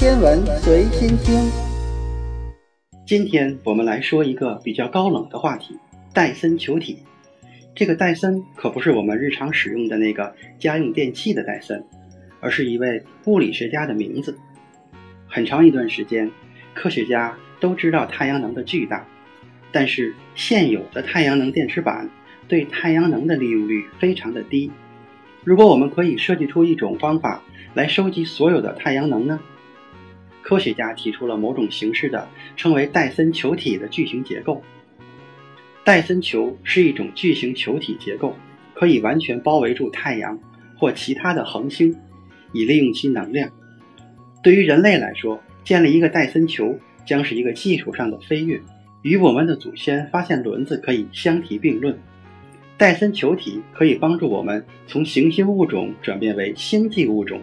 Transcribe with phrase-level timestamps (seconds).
[0.00, 1.52] 天文随心听。
[3.04, 5.76] 今天我们来说一个比较高冷的话题——
[6.14, 7.00] 戴森球体。
[7.74, 11.84] 这个戴森可不是我们日常使用的那个家用电器的戴森，
[12.40, 14.38] 而是一位物理学家的名字。
[15.28, 16.30] 很长一段时间，
[16.72, 19.06] 科学家都知道太阳能的巨大，
[19.70, 22.08] 但是现有的太阳能电池板
[22.48, 24.70] 对太阳能的利用率非常的低。
[25.44, 27.42] 如果我们可以设计出一种方法
[27.74, 29.38] 来收集所有的太阳能呢？
[30.42, 34.62] 科学家提出了某种形式的称为戴森球体的巨型结构。
[35.84, 38.36] 戴森球是一种巨型球体结构，
[38.74, 40.38] 可以完全包围住太阳
[40.76, 41.96] 或其他的恒星，
[42.52, 43.50] 以利用其能量。
[44.42, 48.60] 对于人类来说，建立一个戴森球将是一个技术上的飞跃，
[49.02, 51.98] 与我们的祖先发现轮子可以相提并论。
[52.76, 57.40] 戴森球体可以帮助我们从行星物种转变为星际物种。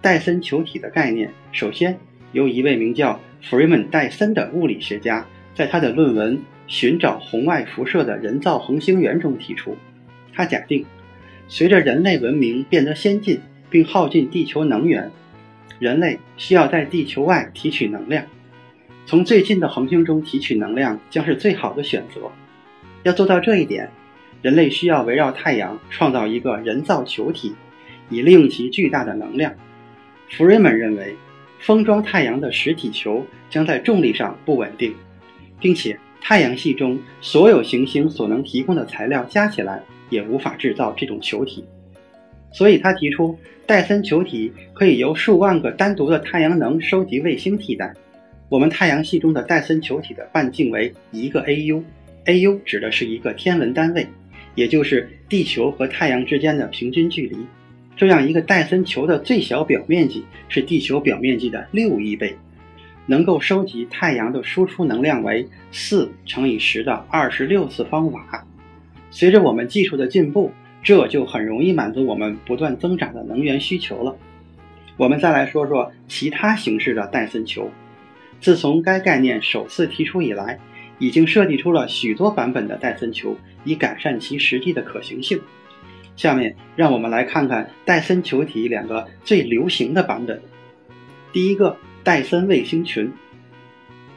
[0.00, 1.98] 戴森球体的概念，首先
[2.32, 9.76] 由一位名叫弗瑞曼·戴森的物理学家在他的论文《寻找红外辐射的人造恒星源》中提出。
[10.32, 10.84] 他假定，
[11.48, 15.10] 随着人类文明变得先进并耗尽地球能源，
[15.78, 18.24] 人类需要在地球外提取能量。
[19.06, 22.30] 从最近的恒星中提取能量将是最好的选择。
[23.02, 23.90] 要做到这一点。
[24.42, 27.54] 人类需要围绕太阳创造一个人造球体，
[28.08, 29.52] 以利用其巨大的能量。
[30.30, 31.14] 弗瑞曼认为，
[31.60, 34.94] 封装太阳的实体球将在重力上不稳定，
[35.60, 41.64] 并且太阳系中所有行星所能提供的材料加起来也无法制造这种球体。
[42.52, 47.94] 所以他提出，戴森球体可以由数万个单独的太阳能收集卫星替代。
[48.48, 54.06] 我们太阳系中的戴森球体的半径为一个 AU，AU 指的是一个天文单位。
[54.56, 57.36] 也就是地球和太阳之间的平均距离，
[58.00, 62.34] 这样一个戴森球的最小表面积是地球表面积的六亿倍，
[63.04, 68.46] 能够收集太阳的输出能量为四乘以十的二十六次方瓦。
[69.10, 70.50] 随着我们技术的进步，
[70.82, 74.16] 这就很容易满足我们不断增长的能源需求了。
[74.96, 77.70] 我们再来说说其他形式的戴森球。
[78.40, 80.58] 自从该概念首次提出以来，
[80.98, 85.38] 已经设计出了许多版本的戴森球，以改善其实际的可行性。
[86.20, 90.38] 下面让我们来看看戴森球体两个最流行的版本。
[91.32, 93.10] 第一个，戴森卫星群，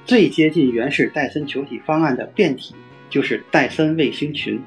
[0.03, 2.75] 最接近原始戴森球体方案的变体
[3.09, 4.62] 就是戴森卫星群。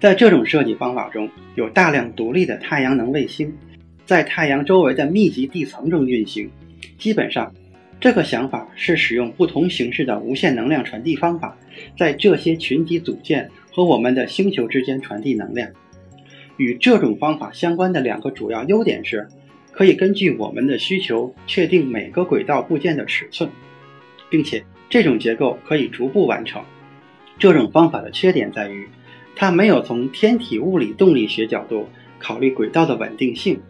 [0.00, 3.56] 在这种设计方法中，有大量独立的太阳能卫星，
[4.04, 6.50] 在太阳周围的密集地层中运行，
[6.98, 7.54] 基本上。
[8.00, 11.56] 这个想法是使用不同形式的无线能量传递方法，
[11.96, 15.70] 在这些群体组件和我们的星球之间传递能量。
[16.56, 19.28] 与这种方法相关的两个主要优点是，
[19.72, 23.50] 可以根据我们的需求确定每个轨道部件的尺寸，
[24.30, 26.62] 并且这种结构可以逐步完成。
[27.38, 28.88] 这种方法的缺点在于，
[29.34, 31.88] 它没有从天体物理动力学角度
[32.18, 33.60] 考虑轨道的稳定性。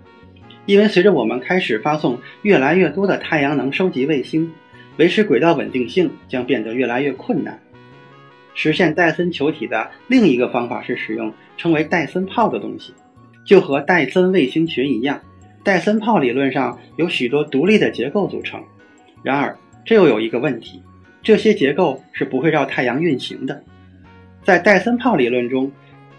[0.66, 4.52] 因为随着我们开始发送越来越多的太阳能收集卫星，
[4.96, 7.60] 维持轨道稳定性将变得越来越困难。
[8.54, 12.94] 实现戴森球体的另一个方法是使用称为戴森炮的东西，
[13.44, 15.20] 就和戴森卫星群一样，
[15.62, 18.62] 戴森炮理论上由许多独立的结构组成。
[19.22, 20.82] 然而，这又有一个问题：
[21.22, 23.62] 这些结构是不会绕太阳运行的。
[24.42, 25.72] 在戴森炮理论中，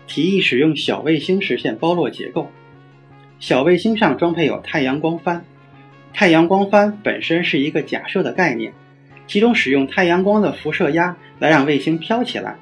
[0.08, 2.52] 提议使用小卫星实现包络结构。
[3.40, 5.46] 小卫星上装配有太阳光帆，
[6.14, 8.74] 太阳光帆本身是一个假设的概念，
[9.28, 12.56] 其中使用太阳光的辐射压来让卫星飘起来，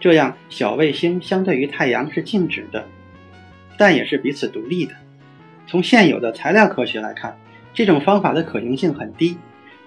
[0.00, 2.86] 这样小卫星相对于太阳是静止的，
[3.76, 4.94] 但也是彼此独立的。
[5.66, 7.36] 从现有的材料科学来看，
[7.74, 9.36] 这种方法的可行性很低。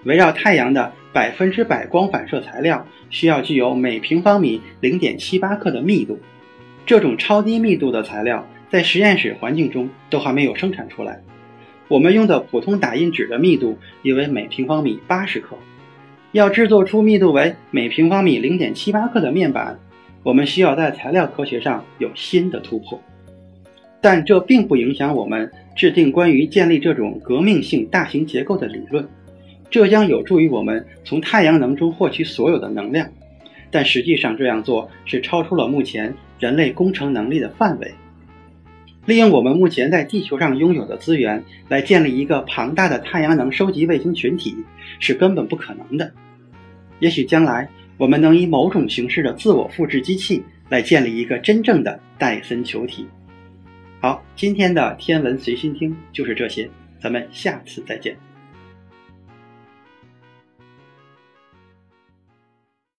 [0.04, 6.18] 围绕太阳的百分之百光反射材料需要具有每平方米零点七八克的密度，
[6.86, 8.46] 这种超低密度的材料。
[8.70, 11.20] 在实验室环境中都还没有生产出来。
[11.88, 15.56] 我们用的普通打印纸的密度约为每平方米八十克，
[16.32, 19.76] 要制作出密度为每平方米零点七八克的面板，
[20.22, 23.00] 我们需要在材料科学上有新的突破。
[24.00, 29.06] 但这并不影响我们制定关于建立这种革命性大型结构的理论，
[29.70, 33.08] 这将有助于我们从太阳能中获取所有的能量。
[33.72, 37.92] 但实际上这样做是超出了目前人类工程能力的范围。
[39.06, 44.54] 利用我们目前在地球上拥有的资源来建立一个庞大的太阳能收集卫星群体
[44.98, 46.12] 是根本不可能的。
[46.98, 53.06] 也许将来我们能以某种形式的自我复制机器来建立一个真正的戴森球体。
[54.00, 56.68] 好，今天的天文随心听就是这些，
[57.00, 58.16] 咱们下次再见。